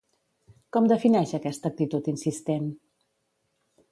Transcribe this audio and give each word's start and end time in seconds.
Com 0.77 0.87
defineix 0.91 1.33
aquesta 1.39 1.71
actitud 1.73 2.11
insistent? 2.13 2.67